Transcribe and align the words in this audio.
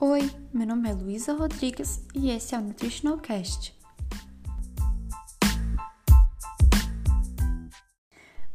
Oi, 0.00 0.30
meu 0.54 0.64
nome 0.64 0.88
é 0.88 0.92
Luísa 0.92 1.32
Rodrigues 1.32 2.00
e 2.14 2.30
esse 2.30 2.54
é 2.54 2.58
o 2.58 2.60
Nutritional 2.60 3.18
Cast. 3.18 3.76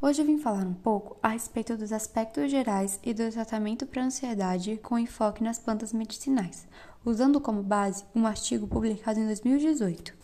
Hoje 0.00 0.22
eu 0.22 0.24
vim 0.24 0.38
falar 0.38 0.64
um 0.64 0.72
pouco 0.72 1.16
a 1.20 1.30
respeito 1.30 1.76
dos 1.76 1.92
aspectos 1.92 2.48
gerais 2.48 3.00
e 3.02 3.12
do 3.12 3.28
tratamento 3.32 3.84
para 3.86 4.04
ansiedade 4.04 4.76
com 4.76 4.96
enfoque 4.96 5.42
nas 5.42 5.58
plantas 5.58 5.92
medicinais, 5.92 6.64
usando 7.04 7.40
como 7.40 7.60
base 7.60 8.04
um 8.14 8.24
artigo 8.24 8.68
publicado 8.68 9.18
em 9.18 9.26
2018. 9.26 10.14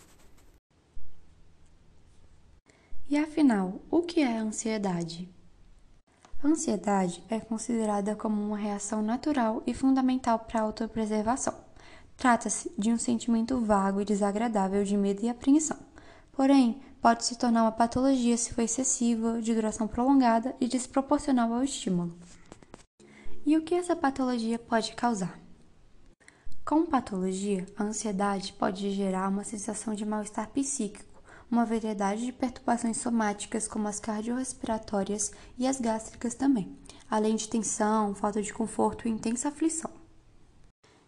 E 3.09 3.17
afinal, 3.17 3.81
o 3.91 4.03
que 4.03 4.21
é 4.21 4.37
a 4.37 4.41
ansiedade? 4.41 5.27
A 6.41 6.47
ansiedade 6.47 7.21
é 7.29 7.37
considerada 7.37 8.15
como 8.15 8.41
uma 8.41 8.57
reação 8.57 9.01
natural 9.01 9.61
e 9.67 9.73
fundamental 9.73 10.39
para 10.39 10.61
a 10.61 10.63
autopreservação. 10.63 11.53
Trata-se 12.15 12.71
de 12.77 12.91
um 12.91 12.97
sentimento 12.97 13.59
vago 13.59 13.99
e 13.99 14.05
desagradável 14.05 14.85
de 14.85 14.95
medo 14.95 15.21
e 15.21 15.29
apreensão. 15.29 15.77
Porém, 16.31 16.81
pode 17.01 17.25
se 17.25 17.37
tornar 17.37 17.63
uma 17.63 17.73
patologia 17.73 18.37
se 18.37 18.53
for 18.53 18.61
excessiva, 18.61 19.41
de 19.41 19.53
duração 19.53 19.85
prolongada 19.85 20.55
e 20.61 20.67
desproporcional 20.69 21.53
ao 21.53 21.63
estímulo. 21.63 22.17
E 23.45 23.57
o 23.57 23.61
que 23.61 23.75
essa 23.75 23.95
patologia 23.95 24.57
pode 24.57 24.93
causar? 24.93 25.37
Com 26.63 26.85
patologia, 26.85 27.65
a 27.75 27.83
ansiedade 27.83 28.53
pode 28.53 28.91
gerar 28.91 29.27
uma 29.27 29.43
sensação 29.43 29.93
de 29.93 30.05
mal-estar 30.05 30.47
psíquico 30.51 31.18
uma 31.49 31.65
variedade 31.65 32.25
de 32.25 32.31
perturbações 32.31 32.97
somáticas, 32.97 33.67
como 33.67 33.87
as 33.87 33.99
cardiorrespiratórias 33.99 35.31
e 35.57 35.67
as 35.67 35.79
gástricas 35.79 36.35
também, 36.35 36.77
além 37.09 37.35
de 37.35 37.47
tensão, 37.47 38.13
falta 38.13 38.41
de 38.41 38.53
conforto 38.53 39.07
e 39.07 39.11
intensa 39.11 39.49
aflição. 39.49 39.91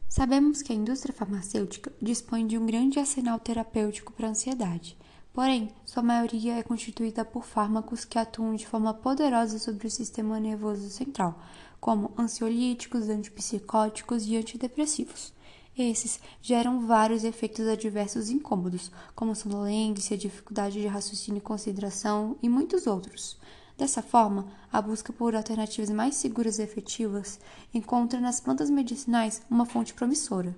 Sabemos 0.08 0.62
que 0.62 0.74
a 0.74 0.76
indústria 0.76 1.14
farmacêutica 1.14 1.94
dispõe 2.02 2.46
de 2.46 2.58
um 2.58 2.66
grande 2.66 3.00
arsenal 3.00 3.40
terapêutico 3.40 4.12
para 4.12 4.28
a 4.28 4.32
ansiedade, 4.32 4.98
porém, 5.32 5.70
sua 5.86 6.04
maioria 6.04 6.58
é 6.58 6.64
constituída 6.64 7.24
por 7.24 7.46
fármacos 7.46 8.04
que 8.04 8.20
atuam 8.20 8.56
de 8.56 8.68
forma 8.68 8.94
poderosa 8.94 9.58
sobre 9.58 9.88
o 9.88 9.92
sistema 9.92 10.40
nervoso 10.40 10.90
central, 10.90 11.40
como 11.80 12.12
ansiolíticos, 12.18 13.10
antipsicóticos 13.10 14.26
e 14.28 14.36
antidepressivos. 14.36 15.34
Esses 15.78 16.20
geram 16.42 16.86
vários 16.86 17.24
efeitos 17.24 17.68
adversos 17.68 18.30
incômodos, 18.30 18.92
como 19.16 19.36
sonolência, 19.36 20.18
dificuldade 20.18 20.82
de 20.82 20.88
raciocínio 20.88 21.40
e 21.40 21.42
consideração 21.42 22.36
e 22.42 22.50
muitos 22.50 22.88
outros. 22.88 23.40
Dessa 23.78 24.02
forma, 24.02 24.48
a 24.72 24.82
busca 24.82 25.14
por 25.14 25.34
alternativas 25.34 25.90
mais 25.90 26.16
seguras 26.16 26.60
e 26.60 26.62
efetivas 26.62 27.40
encontra 27.74 28.20
nas 28.20 28.40
plantas 28.40 28.70
medicinais 28.70 29.42
uma 29.50 29.66
fonte 29.66 29.94
promissora. 29.94 30.56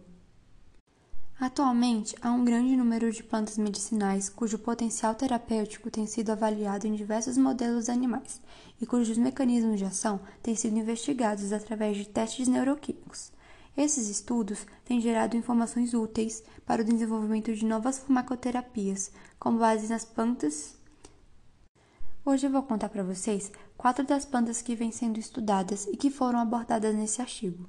Atualmente, 1.39 2.15
há 2.21 2.31
um 2.31 2.43
grande 2.43 2.75
número 2.75 3.11
de 3.11 3.23
plantas 3.23 3.57
medicinais 3.57 4.29
cujo 4.29 4.57
potencial 4.57 5.13
terapêutico 5.13 5.91
tem 5.91 6.07
sido 6.07 6.31
avaliado 6.31 6.87
em 6.87 6.95
diversos 6.95 7.37
modelos 7.37 7.87
animais 7.87 8.41
e 8.81 8.85
cujos 8.85 9.17
mecanismos 9.17 9.77
de 9.77 9.85
ação 9.85 10.19
têm 10.41 10.55
sido 10.55 10.77
investigados 10.77 11.51
através 11.51 11.97
de 11.97 12.07
testes 12.07 12.47
neuroquímicos. 12.47 13.31
Esses 13.75 14.07
estudos 14.07 14.67
têm 14.85 15.01
gerado 15.01 15.35
informações 15.35 15.95
úteis 15.95 16.43
para 16.63 16.83
o 16.83 16.85
desenvolvimento 16.85 17.53
de 17.55 17.65
novas 17.65 17.97
farmacoterapias 17.97 19.11
com 19.39 19.57
base 19.57 19.87
nas 19.87 20.05
plantas. 20.05 20.75
Hoje 22.23 22.45
eu 22.45 22.51
vou 22.51 22.61
contar 22.61 22.89
para 22.89 23.03
vocês 23.03 23.51
quatro 23.75 24.05
das 24.05 24.25
plantas 24.25 24.61
que 24.61 24.75
vêm 24.75 24.91
sendo 24.91 25.19
estudadas 25.19 25.87
e 25.87 25.97
que 25.97 26.11
foram 26.11 26.39
abordadas 26.39 26.93
nesse 26.93 27.19
artigo. 27.19 27.67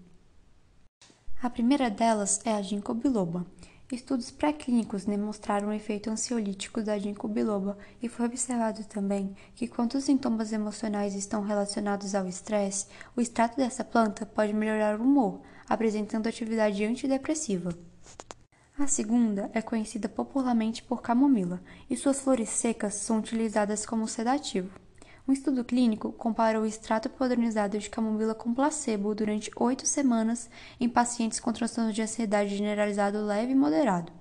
A 1.43 1.49
primeira 1.49 1.89
delas 1.89 2.41
é 2.45 2.53
a 2.53 2.61
ginkgo 2.61 2.93
biloba. 2.95 3.47
Estudos 3.91 4.31
pré-clínicos 4.31 5.05
demonstraram 5.05 5.69
o 5.69 5.73
efeito 5.73 6.11
ansiolítico 6.11 6.83
da 6.83 6.99
ginkgo 6.99 7.29
biloba 7.29 7.79
e 8.03 8.09
foi 8.09 8.27
observado 8.27 8.85
também 8.85 9.35
que 9.55 9.69
quando 9.69 9.95
os 9.95 10.05
sintomas 10.05 10.53
emocionais 10.53 11.15
estão 11.15 11.43
relacionados 11.43 12.15
ao 12.15 12.27
estresse, 12.27 12.87
o 13.17 13.21
extrato 13.21 13.57
dessa 13.57 13.85
planta 13.85 14.27
pode 14.27 14.53
melhorar 14.53 15.01
o 15.01 15.03
humor, 15.03 15.41
apresentando 15.69 16.27
atividade 16.27 16.85
antidepressiva. 16.85 17.77
A 18.77 18.89
segunda 18.89 19.51
é 19.55 19.63
conhecida 19.63 20.09
popularmente 20.09 20.83
por 20.83 21.01
camomila, 21.01 21.63
e 21.89 21.97
suas 21.97 22.21
flores 22.21 22.49
secas 22.49 22.95
são 22.95 23.19
utilizadas 23.19 23.87
como 23.87 24.09
sedativo. 24.09 24.71
Um 25.27 25.33
estudo 25.33 25.65
clínico 25.65 26.13
comparou 26.13 26.65
o 26.65 26.67
extrato 26.67 27.09
padronizado 27.09 27.79
de 27.79 27.89
camomila 27.89 28.35
com 28.35 28.53
placebo 28.53 29.15
durante 29.15 29.51
oito 29.57 29.87
semanas 29.87 30.51
em 30.79 30.89
pacientes 30.89 31.41
com 31.41 31.53
transtorno 31.53 31.93
de 31.93 32.03
ansiedade 32.03 32.57
generalizado 32.57 33.25
leve 33.25 33.53
e 33.53 33.55
moderado. 33.55 34.13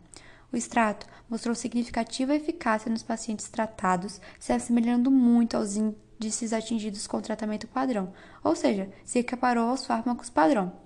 O 0.52 0.56
extrato 0.56 1.08
mostrou 1.28 1.56
significativa 1.56 2.36
eficácia 2.36 2.92
nos 2.92 3.02
pacientes 3.02 3.50
tratados, 3.50 4.22
se 4.40 4.54
assemelhando 4.54 5.10
muito 5.10 5.58
aos 5.58 5.76
índices 5.76 6.54
atingidos 6.54 7.08
com 7.08 7.18
o 7.18 7.22
tratamento 7.22 7.68
padrão, 7.68 8.14
ou 8.44 8.56
seja, 8.56 8.88
se 9.04 9.18
equiparou 9.18 9.68
aos 9.68 9.84
fármacos 9.86 10.30
padrão. 10.30 10.83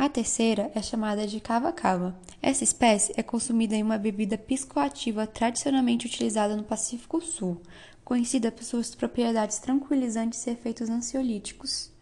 A 0.00 0.08
terceira 0.08 0.72
é 0.74 0.80
chamada 0.80 1.26
de 1.26 1.40
cava-cava. 1.40 2.18
Essa 2.40 2.64
espécie 2.64 3.12
é 3.18 3.22
consumida 3.22 3.76
em 3.76 3.82
uma 3.82 3.98
bebida 3.98 4.38
piscoativa 4.38 5.26
tradicionalmente 5.26 6.06
utilizada 6.06 6.56
no 6.56 6.64
Pacífico 6.64 7.20
Sul, 7.20 7.60
conhecida 8.02 8.50
por 8.50 8.64
suas 8.64 8.94
propriedades 8.94 9.58
tranquilizantes 9.58 10.46
e 10.46 10.52
efeitos 10.52 10.88
ansiolíticos. 10.88 11.92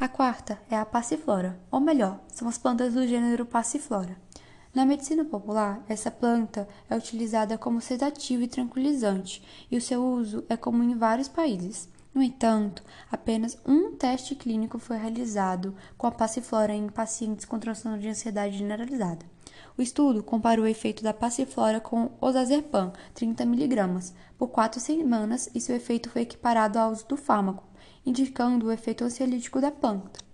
A 0.00 0.08
quarta 0.08 0.58
é 0.70 0.74
a 0.74 0.86
passiflora, 0.86 1.60
ou 1.70 1.80
melhor, 1.80 2.18
são 2.28 2.48
as 2.48 2.56
plantas 2.56 2.94
do 2.94 3.06
gênero 3.06 3.44
passiflora. 3.44 4.16
Na 4.74 4.86
medicina 4.86 5.22
popular, 5.22 5.84
essa 5.90 6.10
planta 6.10 6.66
é 6.88 6.96
utilizada 6.96 7.58
como 7.58 7.82
sedativo 7.82 8.42
e 8.42 8.48
tranquilizante, 8.48 9.42
e 9.70 9.76
o 9.76 9.82
seu 9.82 10.02
uso 10.02 10.46
é 10.48 10.56
comum 10.56 10.82
em 10.82 10.96
vários 10.96 11.28
países. 11.28 11.90
No 12.14 12.22
entanto, 12.22 12.82
apenas 13.10 13.58
um 13.66 13.96
teste 13.96 14.34
clínico 14.34 14.78
foi 14.78 14.98
realizado 14.98 15.74
com 15.96 16.06
a 16.06 16.10
passiflora 16.10 16.74
em 16.74 16.88
pacientes 16.88 17.46
com 17.46 17.58
transtorno 17.58 17.98
de 17.98 18.08
ansiedade 18.08 18.58
generalizada. 18.58 19.24
O 19.78 19.80
estudo 19.80 20.22
comparou 20.22 20.66
o 20.66 20.68
efeito 20.68 21.02
da 21.02 21.14
passiflora 21.14 21.80
com 21.80 22.10
oxazepam, 22.20 22.92
30 23.14 23.44
mg, 23.44 24.12
por 24.36 24.48
quatro 24.48 24.78
semanas 24.78 25.48
e 25.54 25.60
seu 25.60 25.74
efeito 25.74 26.10
foi 26.10 26.22
equiparado 26.22 26.78
ao 26.78 26.92
uso 26.92 27.06
do 27.06 27.16
fármaco, 27.16 27.64
indicando 28.04 28.66
o 28.66 28.72
efeito 28.72 29.04
ansiolítico 29.04 29.60
da 29.60 29.70
planta. 29.70 30.31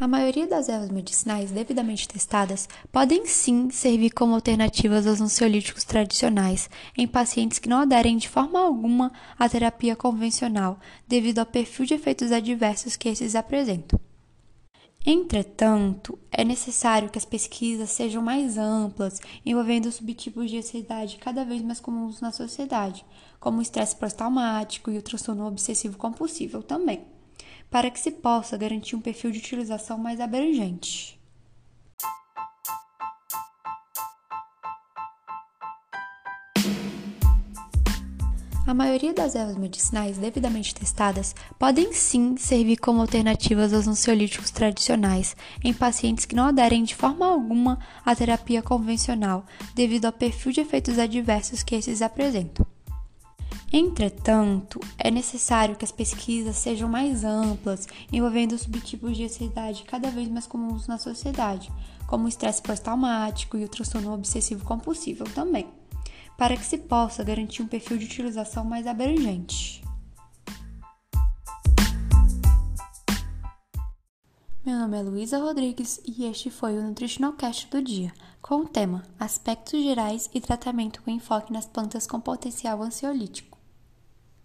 A 0.00 0.06
maioria 0.06 0.46
das 0.46 0.68
ervas 0.68 0.90
medicinais 0.90 1.50
devidamente 1.50 2.06
testadas 2.06 2.68
podem 2.92 3.26
sim 3.26 3.68
servir 3.68 4.10
como 4.10 4.32
alternativas 4.32 5.08
aos 5.08 5.20
ansiolíticos 5.20 5.82
tradicionais 5.82 6.70
em 6.96 7.04
pacientes 7.04 7.58
que 7.58 7.68
não 7.68 7.80
aderem 7.80 8.16
de 8.16 8.28
forma 8.28 8.60
alguma 8.60 9.12
à 9.36 9.48
terapia 9.48 9.96
convencional, 9.96 10.78
devido 11.08 11.40
ao 11.40 11.46
perfil 11.46 11.84
de 11.84 11.94
efeitos 11.94 12.30
adversos 12.30 12.94
que 12.94 13.08
esses 13.08 13.34
apresentam. 13.34 13.98
Entretanto, 15.04 16.16
é 16.30 16.44
necessário 16.44 17.10
que 17.10 17.18
as 17.18 17.24
pesquisas 17.24 17.90
sejam 17.90 18.22
mais 18.22 18.56
amplas, 18.56 19.20
envolvendo 19.44 19.90
subtipos 19.90 20.48
de 20.48 20.58
ansiedade 20.58 21.16
cada 21.16 21.44
vez 21.44 21.60
mais 21.60 21.80
comuns 21.80 22.20
na 22.20 22.30
sociedade, 22.30 23.04
como 23.40 23.58
o 23.58 23.62
estresse 23.62 23.96
pós-traumático 23.96 24.92
e 24.92 24.98
o 24.98 25.02
transtorno 25.02 25.44
obsessivo 25.48 25.98
compulsivo 25.98 26.62
também 26.62 27.17
para 27.70 27.90
que 27.90 28.00
se 28.00 28.10
possa 28.10 28.56
garantir 28.56 28.96
um 28.96 29.00
perfil 29.00 29.30
de 29.30 29.38
utilização 29.38 29.98
mais 29.98 30.20
abrangente. 30.20 31.18
A 38.68 38.74
maioria 38.74 39.14
das 39.14 39.34
ervas 39.34 39.56
medicinais 39.56 40.18
devidamente 40.18 40.74
testadas 40.74 41.34
podem 41.58 41.90
sim 41.94 42.36
servir 42.36 42.76
como 42.76 43.00
alternativas 43.00 43.72
aos 43.72 43.88
ansiolíticos 43.88 44.50
tradicionais 44.50 45.34
em 45.64 45.72
pacientes 45.72 46.26
que 46.26 46.34
não 46.34 46.44
aderem 46.44 46.84
de 46.84 46.94
forma 46.94 47.26
alguma 47.26 47.78
à 48.04 48.14
terapia 48.14 48.60
convencional, 48.60 49.46
devido 49.74 50.04
ao 50.04 50.12
perfil 50.12 50.52
de 50.52 50.60
efeitos 50.60 50.98
adversos 50.98 51.62
que 51.62 51.76
esses 51.76 52.02
apresentam. 52.02 52.66
Entretanto, 53.70 54.80
é 54.96 55.10
necessário 55.10 55.76
que 55.76 55.84
as 55.84 55.92
pesquisas 55.92 56.56
sejam 56.56 56.88
mais 56.88 57.22
amplas, 57.22 57.86
envolvendo 58.10 58.56
subtipos 58.56 59.14
de 59.14 59.24
ansiedade 59.24 59.84
cada 59.84 60.10
vez 60.10 60.26
mais 60.26 60.46
comuns 60.46 60.86
na 60.86 60.96
sociedade, 60.96 61.70
como 62.06 62.24
o 62.24 62.28
estresse 62.28 62.62
pós-traumático 62.62 63.58
e 63.58 63.64
o 63.64 63.68
transtorno 63.68 64.14
obsessivo 64.14 64.64
compulsivo 64.64 65.24
também, 65.24 65.68
para 66.38 66.56
que 66.56 66.64
se 66.64 66.78
possa 66.78 67.22
garantir 67.22 67.60
um 67.60 67.66
perfil 67.66 67.98
de 67.98 68.06
utilização 68.06 68.64
mais 68.64 68.86
abrangente. 68.86 69.84
Meu 74.64 74.78
nome 74.78 74.98
é 74.98 75.02
Luísa 75.02 75.38
Rodrigues 75.38 76.00
e 76.06 76.24
este 76.24 76.50
foi 76.50 76.78
o 76.78 76.82
Nutritional 76.82 77.34
Cast 77.34 77.68
do 77.68 77.82
dia, 77.82 78.12
com 78.40 78.62
o 78.62 78.68
tema 78.68 79.02
Aspectos 79.20 79.82
gerais 79.82 80.30
e 80.32 80.40
tratamento 80.40 81.02
com 81.02 81.10
enfoque 81.10 81.52
nas 81.52 81.66
plantas 81.66 82.06
com 82.06 82.18
potencial 82.18 82.82
ansiolítico. 82.82 83.57